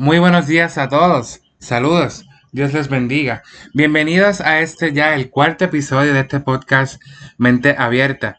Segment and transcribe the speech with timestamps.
[0.00, 1.40] Muy buenos días a todos.
[1.58, 2.24] Saludos.
[2.52, 3.42] Dios les bendiga.
[3.74, 7.02] Bienvenidos a este ya el cuarto episodio de este podcast
[7.36, 8.38] Mente Abierta.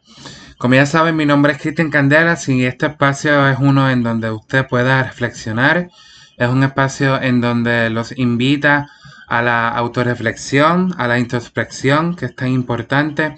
[0.58, 4.32] Como ya saben, mi nombre es Cristian Candelas y este espacio es uno en donde
[4.32, 5.90] usted pueda reflexionar.
[6.38, 8.88] Es un espacio en donde los invita
[9.28, 13.36] a la autorreflexión, a la introspección, que es tan importante.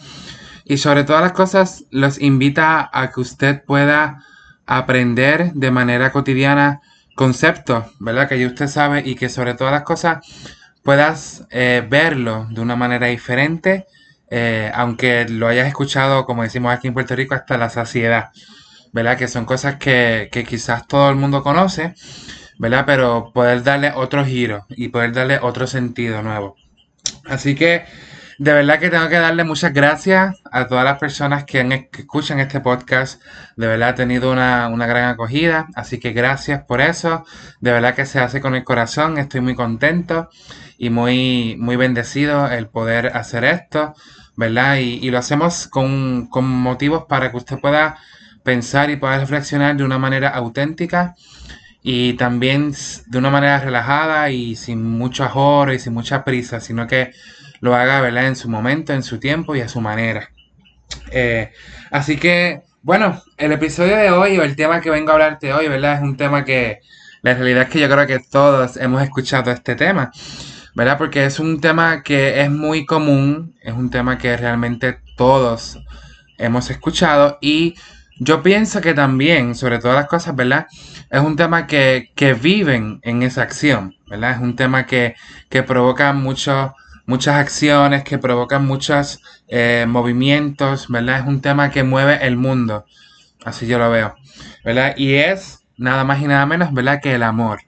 [0.64, 4.24] Y sobre todas las cosas, los invita a que usted pueda
[4.68, 6.82] aprender de manera cotidiana
[7.22, 8.28] conceptos, ¿verdad?
[8.28, 10.26] Que ya usted sabe y que sobre todas las cosas
[10.82, 13.86] puedas eh, verlo de una manera diferente,
[14.32, 18.32] eh, aunque lo hayas escuchado, como decimos aquí en Puerto Rico, hasta la saciedad,
[18.92, 19.20] ¿verdad?
[19.20, 21.94] Que son cosas que, que quizás todo el mundo conoce,
[22.58, 22.86] ¿verdad?
[22.88, 26.56] Pero poder darle otro giro y poder darle otro sentido nuevo.
[27.26, 27.86] Así que
[28.42, 32.60] de verdad que tengo que darle muchas gracias a todas las personas que, escuchan este
[32.60, 33.22] podcast.
[33.56, 35.68] De verdad ha tenido una, gran acogida.
[35.76, 37.24] Así que gracias por eso.
[37.60, 39.20] De verdad que se hace con el corazón.
[39.20, 40.32] Estoy muy contento
[40.80, 43.94] y muy, muy bendecido el poder hacer esto.
[44.36, 44.78] ¿Verdad?
[44.78, 48.00] Y, lo hacemos con, con motivos para que usted pueda
[48.42, 51.14] pensar y pueda reflexionar de una manera auténtica
[51.84, 52.74] y también
[53.06, 57.12] de una manera relajada y sin mucho ajoro y sin mucha prisa, sino que
[57.62, 58.28] lo haga ¿verdad?
[58.28, 60.30] en su momento, en su tiempo y a su manera.
[61.12, 61.52] Eh,
[61.90, 65.68] así que, bueno, el episodio de hoy o el tema que vengo a hablarte hoy,
[65.68, 65.96] ¿verdad?
[65.96, 66.82] Es un tema que
[67.22, 70.12] la realidad es que yo creo que todos hemos escuchado este tema,
[70.74, 70.98] ¿verdad?
[70.98, 75.80] Porque es un tema que es muy común, es un tema que realmente todos
[76.38, 77.76] hemos escuchado y
[78.20, 80.68] yo pienso que también, sobre todas las cosas, ¿verdad?
[81.10, 84.32] Es un tema que, que viven en esa acción, ¿verdad?
[84.32, 85.16] Es un tema que,
[85.50, 86.76] que provoca mucho
[87.12, 91.20] muchas acciones, que provocan muchos eh, movimientos, ¿verdad?
[91.20, 92.86] Es un tema que mueve el mundo,
[93.44, 94.16] así yo lo veo,
[94.64, 94.96] ¿verdad?
[94.96, 97.02] Y es nada más y nada menos, ¿verdad?
[97.02, 97.60] Que el amor.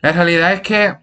[0.00, 0.96] La realidad es que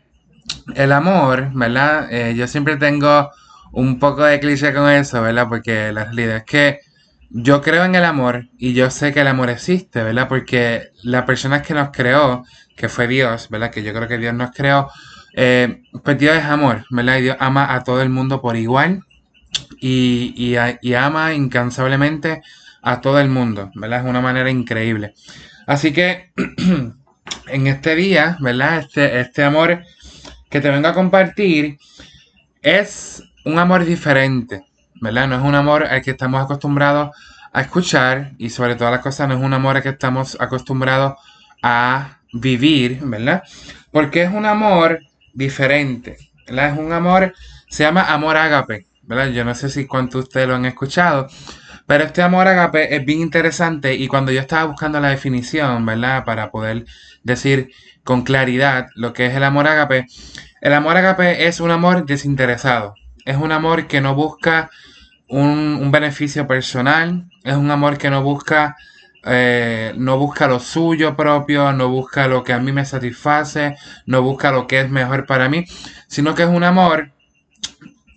[0.74, 2.12] el amor, ¿verdad?
[2.12, 3.30] Eh, yo siempre tengo
[3.72, 5.48] un poco de cliché con eso, ¿verdad?
[5.48, 6.80] Porque la realidad es que
[7.30, 10.28] yo creo en el amor y yo sé que el amor existe, ¿verdad?
[10.28, 12.46] Porque la persona que nos creó,
[12.76, 13.70] que fue Dios, ¿verdad?
[13.70, 14.90] Que yo creo que Dios nos creó,
[15.38, 17.18] eh, pues Dios es amor, ¿verdad?
[17.18, 19.04] Y Dios ama a todo el mundo por igual
[19.82, 20.56] y,
[20.96, 22.42] ama incansablemente
[22.82, 24.00] a todo el mundo, ¿verdad?
[24.00, 25.14] Es una manera increíble.
[25.68, 26.32] Así que
[27.48, 28.80] en este día, ¿verdad?
[28.80, 29.84] Este, este amor
[30.50, 31.80] que te vengo a compartir
[32.62, 34.66] es un amor diferente,
[35.02, 35.28] ¿verdad?
[35.28, 37.12] No es un amor al que estamos acostumbrados
[37.52, 41.16] a escuchar y sobre todas las cosas no es un amor al que estamos acostumbrados
[41.62, 43.44] a vivir, ¿verdad?
[43.92, 45.00] Porque es un amor
[45.36, 46.18] diferente.
[46.48, 47.34] Es un amor,
[47.70, 49.28] se llama amor ágape, ¿verdad?
[49.28, 51.28] Yo no sé si cuántos ustedes lo han escuchado,
[51.86, 56.26] pero este amor ágape es bien interesante y cuando yo estaba buscando la definición, ¿verdad?
[56.26, 56.86] Para poder
[57.24, 57.70] decir
[58.04, 60.08] con claridad lo que es el amor ágape,
[60.62, 62.96] el amor ágape es un amor desinteresado,
[63.26, 64.72] es un amor que no busca
[65.28, 68.76] un, un beneficio personal, es un amor que no busca
[69.26, 73.76] eh, no busca lo suyo propio, no busca lo que a mí me satisface,
[74.06, 75.66] no busca lo que es mejor para mí,
[76.08, 77.12] sino que es un amor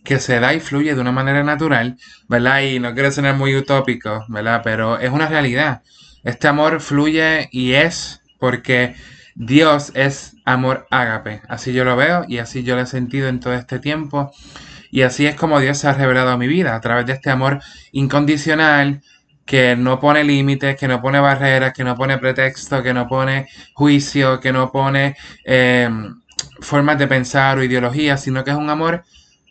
[0.05, 1.99] que se da y fluye de una manera natural,
[2.29, 2.63] ¿verdad?
[2.63, 4.63] Y no quiero sonar muy utópico, ¿verdad?
[4.65, 5.83] Pero es una realidad.
[6.25, 8.95] Este amor fluye y es porque
[9.35, 11.43] Dios es amor ágape.
[11.49, 14.33] Así yo lo veo y así yo lo he sentido en todo este tiempo.
[14.91, 17.31] Y así es como Dios se ha revelado a mi vida, a través de este
[17.31, 17.61] amor
[17.93, 19.03] incondicional,
[19.49, 23.49] que no pone límites, que no pone barreras, que no pone pretexto, que no pone
[23.73, 26.15] juicio, que no pone em,
[26.61, 29.05] formas de pensar o ideologías, sino que es un amor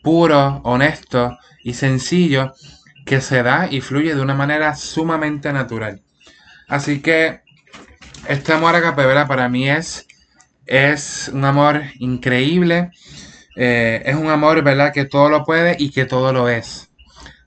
[0.04, 2.54] puro, honesto y sencillo
[3.06, 6.04] que se da y fluye de una manera sumamente natural.
[6.68, 7.42] Así que
[8.28, 10.06] este amor a Capevela para mí es,
[10.68, 12.92] es un amor increíble.
[13.56, 14.94] Eh, es un amor, ¿verdad?
[14.94, 16.87] Que todo lo puede y que todo lo es.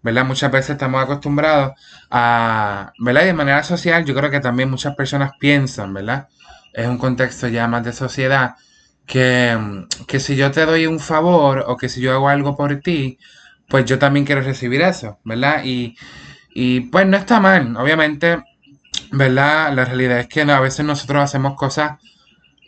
[0.03, 0.25] ¿Verdad?
[0.25, 1.74] Muchas veces estamos acostumbrados
[2.10, 3.22] a, ¿verdad?
[3.22, 6.28] Y de manera social yo creo que también muchas personas piensan, ¿verdad?
[6.72, 8.57] Es un contexto ya más de sociedad
[9.07, 9.59] que,
[10.07, 13.19] que si yo te doy un favor o que si yo hago algo por ti,
[13.69, 15.63] pues yo también quiero recibir eso, ¿verdad?
[15.65, 15.97] Y,
[16.54, 18.42] y pues no está mal, obviamente,
[19.13, 19.72] ¿verdad?
[19.74, 21.98] La realidad es que a veces nosotros hacemos cosas,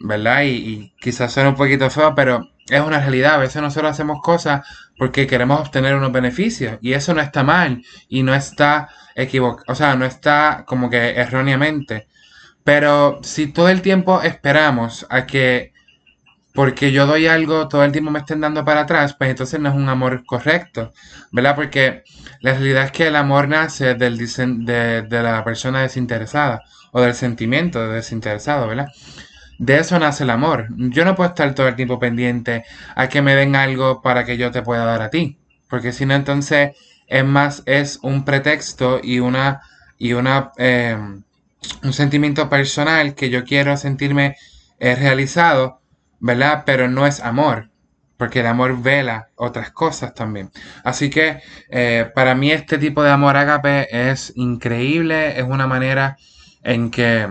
[0.01, 0.43] ¿verdad?
[0.43, 3.35] Y, y quizás suena un poquito feo, pero es una realidad.
[3.35, 4.67] A veces nosotros hacemos cosas
[4.99, 9.75] porque queremos obtener unos beneficios y eso no está mal y no está equivocado, o
[9.75, 12.09] sea, no está como que erróneamente.
[12.65, 15.73] Pero si todo el tiempo esperamos a que
[16.55, 19.71] porque yo doy algo, todo el tiempo me estén dando para atrás, pues entonces no
[19.71, 20.93] es un amor correcto,
[21.31, 21.57] ¿verdad?
[21.57, 22.05] Porque
[22.41, 26.63] la realidad es que el amor nace del, de, de la persona desinteresada
[26.93, 28.89] o del sentimiento desinteresado, ¿verdad?
[29.63, 30.67] De eso nace el amor.
[30.77, 32.65] Yo no puedo estar todo el tiempo pendiente
[32.97, 35.39] a que me den algo para que yo te pueda dar a ti.
[35.71, 36.77] Porque si no, entonces
[37.07, 39.61] es más, es un pretexto y una,
[39.99, 40.99] y una, eh,
[41.85, 44.35] un sentimiento personal que yo quiero sentirme
[44.81, 45.81] eh, realizado,
[46.19, 46.65] ¿verdad?
[46.67, 47.71] Pero no es amor
[48.17, 50.51] porque el amor vela otras cosas también.
[50.83, 56.17] Así que eh, para mí este tipo de amor ágape es increíble, es una manera
[56.65, 57.29] en que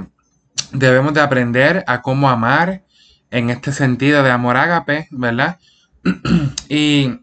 [0.72, 2.84] debemos de aprender a cómo amar
[3.30, 5.60] en este sentido de amor ágape, ¿verdad?
[6.70, 7.20] y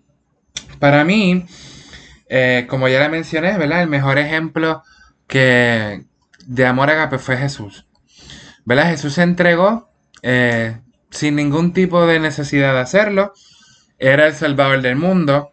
[0.78, 1.46] para mí,
[2.28, 3.82] eh, como ya le mencioné, ¿verdad?
[3.82, 4.82] El mejor ejemplo
[5.26, 6.04] que
[6.46, 7.86] de amor ágape fue Jesús.
[8.64, 8.90] ¿Verdad?
[8.90, 9.90] Jesús se entregó
[10.22, 10.80] eh,
[11.10, 13.32] sin ningún tipo de necesidad de hacerlo
[13.98, 15.50] era el Salvador del mundo,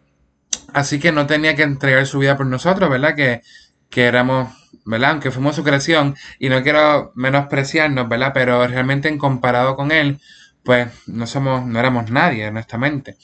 [0.72, 3.14] así que no tenía que entregar su vida por nosotros, ¿verdad?
[3.16, 3.42] Que,
[3.90, 4.48] que éramos,
[4.84, 5.12] ¿verdad?
[5.12, 8.32] Aunque fuimos su creación, y no quiero menospreciarnos, ¿verdad?
[8.34, 10.20] Pero realmente en comparado con él,
[10.66, 13.16] pues no somos, no éramos nadie, honestamente.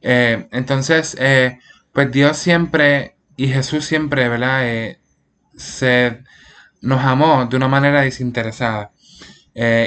[0.00, 1.58] Eh, entonces, eh,
[1.92, 4.66] pues Dios siempre y Jesús siempre, ¿verdad?
[4.66, 5.00] Eh,
[5.56, 6.22] se
[6.80, 8.92] nos amó de una manera desinteresada.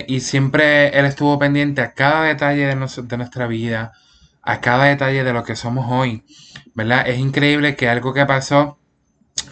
[0.07, 3.93] y siempre Él estuvo pendiente a cada detalle de, de nuestra vida,
[4.43, 6.25] a cada detalle de lo que somos hoy,
[6.75, 7.07] ¿verdad?
[7.07, 8.80] Es increíble que algo que pasó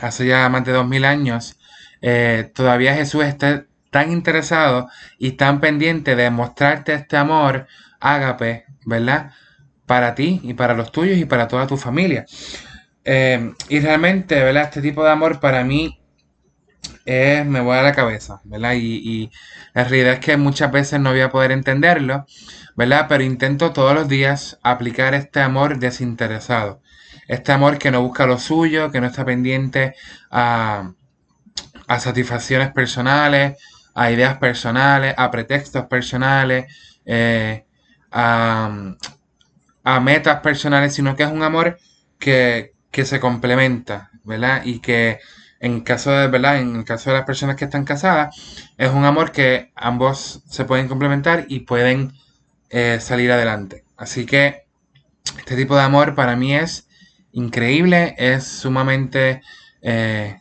[0.01, 1.57] hace ya más de dos mil años,
[2.01, 7.67] eh, todavía Jesús esté tan interesado y tan pendiente de mostrarte este amor
[7.99, 9.31] ágape, ¿verdad?
[9.85, 12.25] Para ti y para los tuyos y para toda tu familia.
[13.03, 14.63] Eh, y realmente, ¿verdad?
[14.65, 15.99] Este tipo de amor para mí
[17.05, 18.73] me voy a la cabeza, ¿verdad?
[18.75, 19.31] Y
[19.73, 22.25] la realidad es que muchas veces no voy a poder entenderlo,
[22.75, 23.07] ¿verdad?
[23.09, 26.81] Pero intento todos los días aplicar este amor desinteresado.
[27.29, 29.93] Este amor que no busca lo suyo, que no está pendiente
[30.31, 30.91] a,
[31.99, 33.55] satisfacciones personales,
[33.93, 36.73] a ideas personales, a pretextos personales,
[37.05, 37.65] eh,
[38.11, 38.95] a,
[40.01, 41.77] metas personales, sino que es un amor
[42.17, 44.63] que, que se complementa, ¿verdad?
[44.65, 45.19] Y que
[45.59, 46.59] en caso de, ¿verdad?
[46.59, 48.35] En el caso de las personas que están casadas,
[48.75, 52.13] es un amor que ambos se pueden complementar y pueden
[52.71, 53.83] eh, salir adelante.
[53.97, 54.63] Así que
[55.37, 56.88] este tipo de amor para mí es
[57.31, 59.41] increíble, es sumamente
[59.81, 60.39] eh,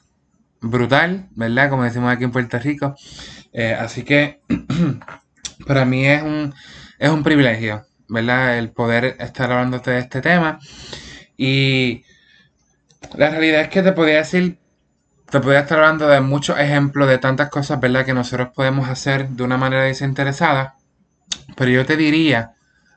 [0.60, 1.70] brutal, ¿verdad?
[1.70, 2.94] Como decimos aquí en Puerto Rico.
[3.52, 4.40] Eh, así que
[5.66, 6.54] para mí es un,
[6.98, 8.58] es un privilegio, ¿verdad?
[8.58, 10.58] El poder estar hablando de este tema.
[11.36, 12.04] Y
[13.16, 14.58] la realidad es que te podría decir,
[15.30, 18.04] te podría estar hablando de muchos ejemplos de tantas cosas, ¿verdad?
[18.04, 20.76] Que nosotros podemos hacer de una manera desinteresada.
[21.56, 22.54] Pero yo te diría,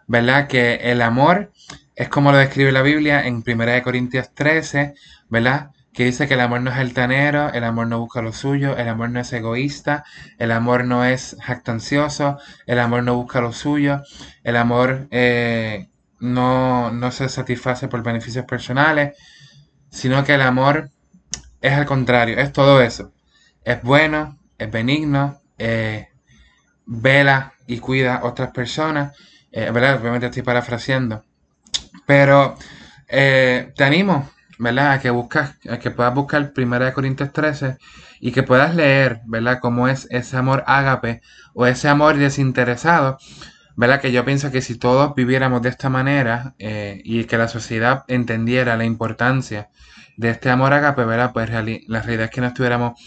[0.08, 0.48] ¿verdad?
[0.48, 1.52] Que el amor
[1.96, 4.96] es como lo describe la Biblia en 1 Corintios 13,
[5.30, 5.72] ¿verdad?
[5.94, 8.88] Que dice que el amor no es altanero, el amor no busca lo suyo, el
[8.88, 10.06] amor no es egoísta,
[10.38, 14.02] el amor no es jactancioso, el amor no busca lo suyo,
[14.44, 15.90] el amor eh,
[16.20, 19.18] no, no se satisface por beneficios personales,
[19.90, 20.92] sino que el amor
[21.62, 23.12] es al contrario, es todo eso.
[23.64, 26.10] Es bueno, es benigno, eh,
[26.86, 29.16] vela y cuida a otras personas.
[29.52, 30.00] Eh, ¿Verdad?
[30.00, 31.24] Obviamente estoy parafraseando.
[32.12, 32.58] Pero
[33.08, 34.30] eh, te animo,
[34.60, 34.92] ¿verdad?
[34.92, 37.78] A que buscas, a que puedas buscar 1 Corintios 13
[38.20, 39.60] y que puedas leer, ¿verdad?
[39.62, 41.22] Cómo es ese amor ágape
[41.54, 43.18] o ese amor desinteresado,
[43.78, 44.02] ¿verdad?
[44.02, 48.04] Que yo pienso que si todos viviéramos de esta manera eh, y que la sociedad
[48.10, 49.70] entendiera la importancia
[50.18, 51.32] de este amor ágape, ¿verdad?
[51.32, 53.00] Pues la realidad es que no estuviéramos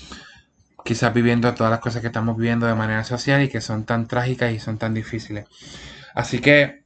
[0.83, 4.09] quizás viviendo todas las cosas que estamos viviendo de manera social y que son tan
[4.09, 5.45] trágicas y son tan difíciles.
[6.15, 6.84] Así que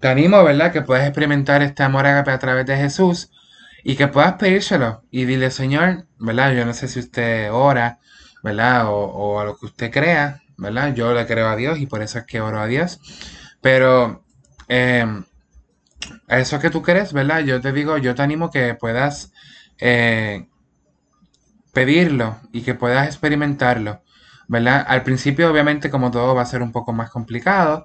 [0.00, 0.72] te animo, ¿verdad?
[0.72, 3.30] Que puedas experimentar este amor agape a través de Jesús
[3.84, 6.52] y que puedas pedírselo y dile, Señor, ¿verdad?
[6.52, 7.98] Yo no sé si usted ora,
[8.42, 8.84] ¿verdad?
[8.88, 10.94] O, a lo que usted crea, ¿verdad?
[10.94, 13.00] Yo le creo a Dios y por eso es que oro a Dios.
[13.60, 14.24] Pero
[16.28, 17.40] a eso que tú crees, ¿verdad?
[17.40, 19.32] Yo te digo, yo te animo que puedas
[19.78, 20.48] eh,
[21.72, 24.02] pedirlo y que puedas experimentarlo,
[24.48, 24.84] ¿verdad?
[24.88, 27.84] Al principio, obviamente, como todo va a ser un poco más complicado,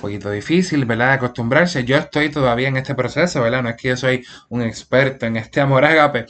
[0.00, 1.12] poquito difícil, ¿verdad?
[1.12, 1.84] Acostumbrarse.
[1.84, 3.62] Yo estoy todavía en este proceso, ¿verdad?
[3.62, 6.26] No es que yo soy un experto en este amor agape,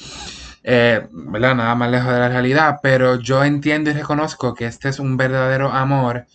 [0.62, 1.54] eh, ¿verdad?
[1.54, 5.16] Nada más lejos de la realidad, pero yo entiendo y reconozco que este es un
[5.16, 6.26] verdadero amor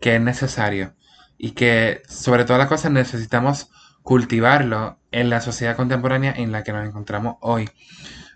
[0.00, 0.94] que es necesario
[1.38, 3.70] y que sobre todas las cosas necesitamos
[4.02, 7.68] cultivarlo en la sociedad contemporánea en la que nos encontramos hoy.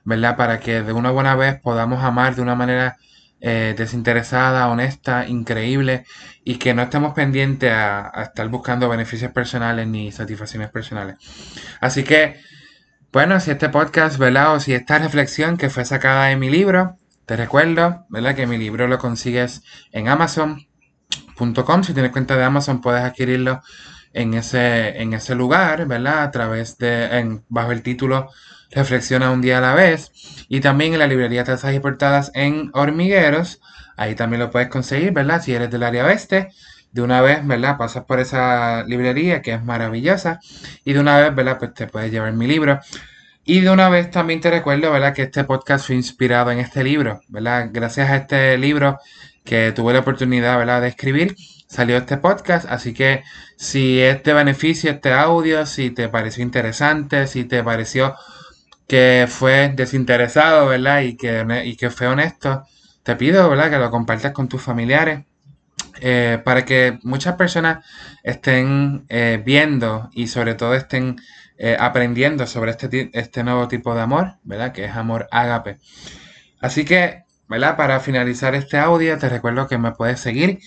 [0.05, 0.37] ¿verdad?
[0.37, 2.99] Para que de una buena vez podamos amar de una manera
[3.47, 6.07] eh, desinteresada, honesta, increíble
[6.45, 11.17] y que no estemos pendientes a, estar buscando beneficios personales ni satisfacciones personales.
[11.79, 12.41] Así que,
[13.13, 14.55] bueno, si este podcast, ¿verdad?
[14.55, 18.35] O si esta reflexión que fue sacada de mi libro, te recuerdo, ¿verdad?
[18.35, 20.67] Que mi libro lo consigues en Amazon
[21.83, 23.61] Si tienes cuenta de Amazon, puedes adquirirlo
[24.15, 26.23] en ese, en ese lugar, ¿verdad?
[26.23, 28.31] A través de, bajo el título
[28.75, 30.11] Reflexiona un día a la vez.
[30.49, 33.61] Y también en la librería Trazas y Portadas en Hormigueros.
[33.97, 35.43] Ahí también lo puedes conseguir, ¿verdad?
[35.43, 36.49] Si eres del área oeste.
[36.93, 37.77] De una vez, ¿verdad?
[37.77, 40.41] Pasas por esa librería que es maravillosa.
[40.85, 41.59] Y de una vez, ¿verdad?
[41.59, 42.81] Pues te puedes llevar mi libro.
[43.45, 45.13] Y de una vez también te recuerdo, ¿verdad?
[45.13, 47.69] Que este podcast fue inspirado en este libro, ¿verdad?
[47.71, 48.99] Gracias a este libro
[49.45, 50.81] que tuve la oportunidad, ¿verdad?
[50.81, 51.37] De escribir,
[51.69, 52.67] salió este podcast.
[52.71, 53.23] Así que
[53.57, 58.15] si este beneficio, este audio, si te pareció interesante, si te pareció
[58.87, 61.03] que fue desinteresado, ¿verdad?
[61.03, 62.65] Y que, y que fue honesto,
[63.03, 63.71] te pido, ¿verdad?
[63.71, 65.25] Que lo compartas con tus familiares.
[66.01, 67.85] Eh, para que muchas personas
[68.23, 71.17] estén eh, viendo y sobre todo estén
[71.57, 74.73] eh, aprendiendo sobre este, este nuevo tipo de amor, ¿verdad?
[74.73, 75.79] Que es amor ágape.
[76.61, 77.77] Así que, ¿verdad?
[77.77, 80.59] Para finalizar este audio, te recuerdo que me puedes seguir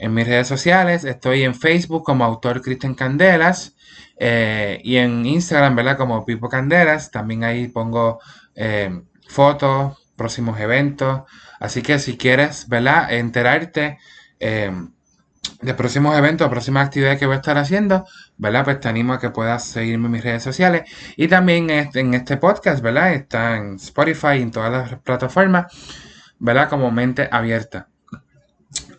[0.00, 1.04] en mis redes sociales.
[1.04, 3.76] Estoy en Facebook como autor Cristian Candelas
[4.16, 5.96] eh, y en Instagram, ¿verdad?
[5.96, 7.10] Como Pipo Candelas.
[7.10, 8.20] También ahí pongo
[8.54, 11.22] eh, fotos, próximos eventos.
[11.60, 13.12] Así que si quieres, ¿verdad?
[13.12, 13.98] Enterarte
[15.60, 18.06] de próximos eventos, próximas actividades que voy a estar haciendo,
[18.38, 18.64] ¿verdad?
[18.64, 20.90] Pues te animo a que puedas seguirme en mis redes sociales.
[21.16, 23.12] Y también en este podcast, ¿verdad?
[23.12, 25.66] Está en Spotify y en todas las plataformas,
[26.38, 26.68] ¿verdad?
[26.68, 27.89] Como mente abierta.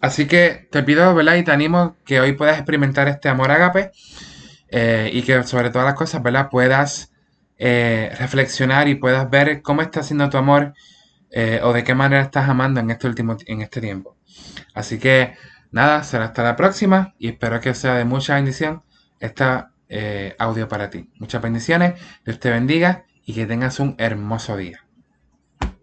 [0.02, 1.36] Así que te pido, ¿verdad?
[1.36, 3.92] Y te animo que hoy puedas experimentar este amor agape
[4.70, 6.50] eh, y que sobre todas las cosas, ¿verdad?
[6.50, 7.12] Puedas
[7.58, 10.74] eh, reflexionar y puedas ver cómo está siendo tu amor
[11.30, 14.18] eh, o de qué manera estás amando en este último en este tiempo.
[14.74, 15.36] Así que
[15.72, 18.84] Nada, será hasta la próxima y espero que sea de mucha bendición
[19.22, 21.10] esta eh, audio para ti.
[21.18, 24.86] Muchas bendiciones, Dios te bendiga y que tengas un hermoso día.